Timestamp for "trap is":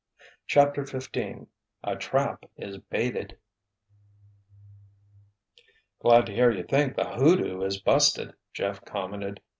1.95-2.79